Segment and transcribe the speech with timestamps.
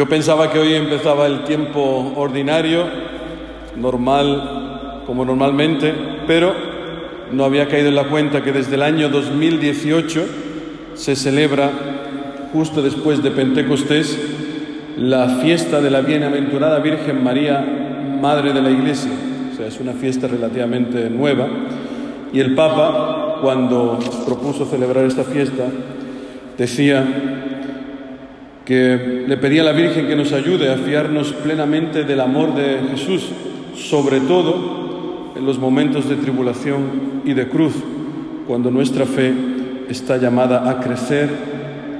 [0.00, 2.86] Yo pensaba que hoy empezaba el tiempo ordinario,
[3.76, 5.92] normal, como normalmente,
[6.26, 6.54] pero
[7.30, 10.24] no había caído en la cuenta que desde el año 2018
[10.94, 11.70] se celebra,
[12.50, 14.18] justo después de Pentecostés,
[14.96, 17.62] la fiesta de la bienaventurada Virgen María,
[18.22, 19.12] Madre de la Iglesia.
[19.52, 21.46] O sea, es una fiesta relativamente nueva.
[22.32, 25.64] Y el Papa, cuando propuso celebrar esta fiesta,
[26.56, 27.39] decía
[28.70, 32.78] que le pedía a la Virgen que nos ayude a fiarnos plenamente del amor de
[32.92, 33.28] Jesús,
[33.74, 37.72] sobre todo en los momentos de tribulación y de cruz,
[38.46, 39.34] cuando nuestra fe
[39.88, 41.28] está llamada a crecer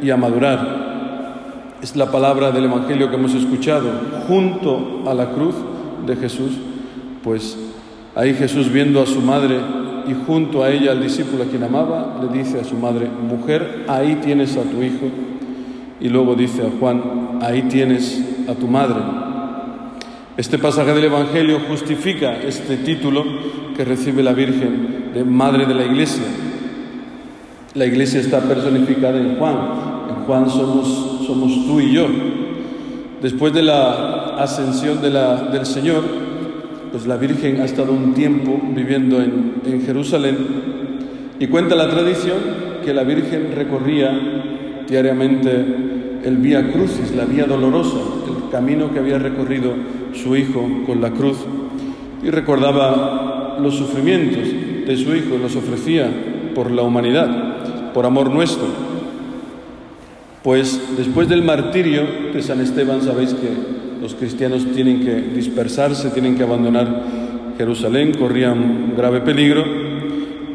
[0.01, 1.75] y a madurar.
[1.83, 3.91] Es la palabra del Evangelio que hemos escuchado,
[4.29, 5.57] junto a la cruz
[6.07, 6.53] de Jesús,
[7.25, 7.59] pues
[8.15, 9.57] ahí Jesús viendo a su madre
[10.07, 13.87] y junto a ella al discípulo a quien amaba, le dice a su madre, mujer,
[13.89, 15.11] ahí tienes a tu hijo
[16.01, 18.97] y luego dice a Juan, ahí tienes a tu madre.
[20.37, 23.25] Este pasaje del Evangelio justifica este título
[23.77, 26.25] que recibe la Virgen de Madre de la Iglesia.
[27.75, 29.57] La Iglesia está personificada en Juan.
[30.09, 32.07] En Juan somos, tú y yo.
[33.21, 36.05] Después de la ascensión del Señor,
[36.91, 40.39] pues la Virgen ha estado un tiempo viviendo en, en Jerusalén
[41.39, 42.39] y cuenta la tradición
[42.83, 44.11] que la Virgen recorría
[44.89, 45.90] diariamente
[46.25, 49.73] el vía crucis, la vía dolorosa, el camino que había recorrido
[50.13, 51.39] su hijo con la cruz
[52.23, 54.49] y recordaba los sufrimientos
[54.87, 56.11] de su hijo los ofrecía
[56.55, 58.67] por la humanidad, por amor nuestro.
[60.43, 63.51] Pues después del martirio de San Esteban sabéis que
[64.01, 67.03] los cristianos tienen que dispersarse, tienen que abandonar
[67.59, 69.65] Jerusalén, corrían un grave peligro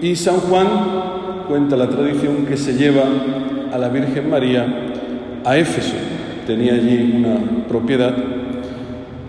[0.01, 0.67] y San Juan
[1.47, 3.03] cuenta la tradición que se lleva
[3.71, 4.65] a la Virgen María
[5.45, 5.93] a Éfeso,
[6.47, 8.15] tenía allí una propiedad,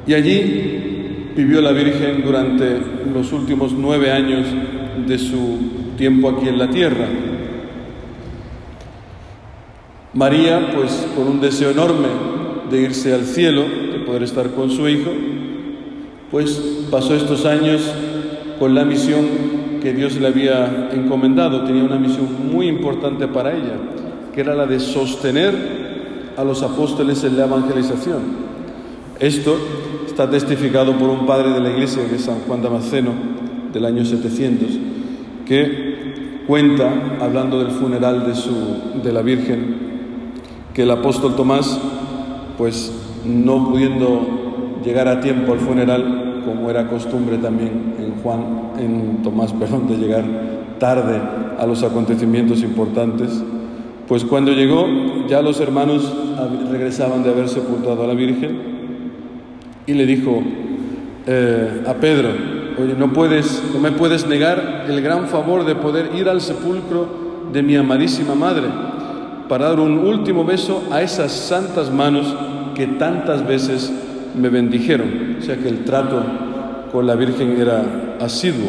[0.06, 2.78] y allí vivió la Virgen durante
[3.12, 4.46] los últimos nueve años
[5.06, 5.58] de su
[5.98, 7.06] tiempo aquí en la tierra.
[10.14, 12.08] María, pues con un deseo enorme
[12.70, 15.10] de irse al cielo, de poder estar con su hijo,
[16.30, 17.82] pues pasó estos años
[18.58, 19.26] con la misión
[19.82, 21.64] que Dios le había encomendado.
[21.64, 23.76] Tenía una misión muy importante para ella,
[24.34, 25.85] que era la de sostener
[26.36, 28.20] a los apóstoles en la evangelización.
[29.18, 29.56] Esto
[30.06, 33.12] está testificado por un padre de la iglesia, que es San Juan Damasceno,
[33.72, 34.68] del año 700,
[35.46, 39.86] que cuenta, hablando del funeral de, su, de la Virgen,
[40.72, 41.78] que el apóstol Tomás,
[42.58, 42.92] pues
[43.24, 49.52] no pudiendo llegar a tiempo al funeral, como era costumbre también en Juan, en Tomás,
[49.58, 50.24] perdón, de llegar
[50.78, 51.20] tarde
[51.58, 53.42] a los acontecimientos importantes,
[54.08, 54.86] pues cuando llegó,
[55.28, 56.12] ya los hermanos
[56.70, 58.58] regresaban de haber sepultado a la Virgen
[59.86, 60.42] y le dijo
[61.26, 62.30] eh, a Pedro,
[62.78, 67.48] oye, no, puedes, no me puedes negar el gran favor de poder ir al sepulcro
[67.52, 68.68] de mi amadísima madre
[69.48, 72.34] para dar un último beso a esas santas manos
[72.74, 73.92] que tantas veces
[74.36, 75.36] me bendijeron.
[75.40, 76.22] O sea que el trato
[76.92, 78.68] con la Virgen era asiduo.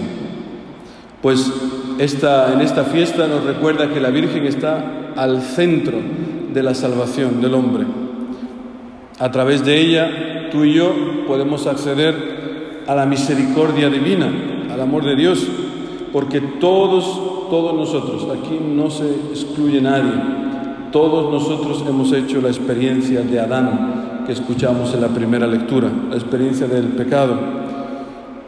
[1.21, 1.51] Pues
[1.97, 5.97] esta, en esta fiesta nos recuerda que la Virgen está al centro
[6.53, 7.85] de la salvación del hombre.
[9.19, 10.93] A través de ella, tú y yo
[11.27, 14.29] podemos acceder a la misericordia divina,
[14.71, 15.47] al amor de Dios,
[16.13, 20.13] porque todos, todos nosotros, aquí no se excluye nadie,
[20.91, 26.15] todos nosotros hemos hecho la experiencia de Adán que escuchamos en la primera lectura, la
[26.15, 27.37] experiencia del pecado.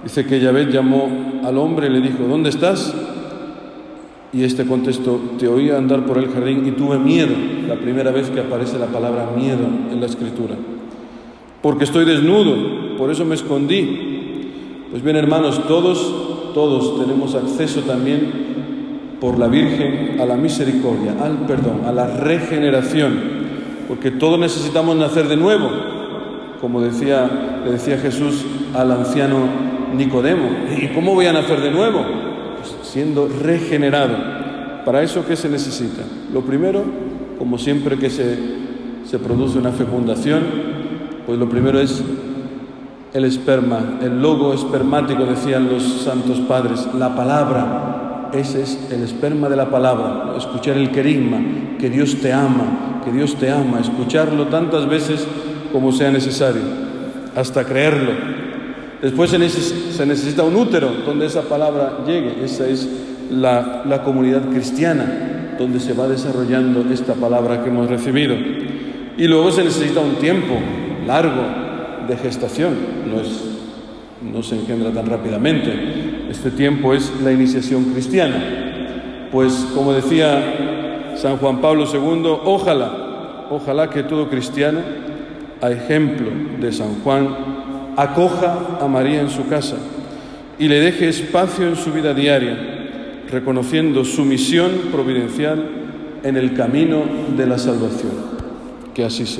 [0.03, 2.93] Dice que Yahvé llamó al hombre y le dijo, ¿dónde estás?
[4.31, 7.33] Y este contestó, te oí andar por el jardín y tuve miedo,
[7.67, 10.55] la primera vez que aparece la palabra miedo en la escritura,
[11.63, 14.87] porque estoy desnudo, por eso me escondí.
[14.91, 18.49] Pues bien, hermanos, todos, todos tenemos acceso también
[19.19, 23.19] por la Virgen a la misericordia, al perdón, a la regeneración,
[23.87, 25.69] porque todos necesitamos nacer de nuevo,
[26.61, 28.45] como decía, le decía Jesús
[28.75, 29.37] al anciano
[29.95, 30.49] Nicodemo.
[30.77, 32.18] ¿Y cómo voy a nacer de nuevo?
[32.89, 34.15] Siendo regenerado.
[34.85, 36.01] ¿Para eso qué se necesita?
[36.33, 36.83] Lo primero,
[37.37, 38.37] como siempre que se,
[39.05, 40.41] se produce una fecundación,
[41.25, 42.03] pues lo primero es
[43.13, 48.29] el esperma, el logo espermático, decían los santos padres, la palabra.
[48.33, 51.39] Ese es el esperma de la palabra, escuchar el querigma,
[51.79, 55.27] que Dios te ama, que Dios te ama, escucharlo tantas veces
[55.71, 56.61] como sea necesario,
[57.35, 58.11] hasta creerlo,
[59.01, 62.43] Después se, necesita un útero donde esa palabra llegue.
[62.43, 62.87] Esa es
[63.31, 68.35] la, comunidad cristiana donde se va desarrollando esta palabra que hemos recibido.
[69.17, 70.55] Y luego se necesita un tiempo
[71.05, 71.43] largo
[72.07, 72.75] de gestación,
[73.05, 73.41] no, es,
[74.21, 76.27] no se engendra tan rápidamente.
[76.29, 79.27] Este tiempo es la iniciación cristiana.
[79.31, 84.79] Pues como decía San Juan Pablo II, ojalá, ojalá que todo cristiano,
[85.61, 86.29] a ejemplo
[86.59, 87.58] de San Juan,
[88.01, 89.75] acoja a María en su casa
[90.57, 92.57] y le deje espacio en su vida diaria,
[93.29, 95.63] reconociendo su misión providencial
[96.23, 97.03] en el camino
[97.35, 98.11] de la salvación.
[98.93, 99.37] Que así sea.